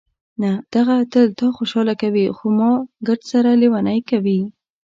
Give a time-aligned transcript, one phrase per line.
[0.41, 2.71] نه، دغه تل تا خوشحاله کوي، خو ما
[3.07, 4.39] ګردسره لېونۍ کوي.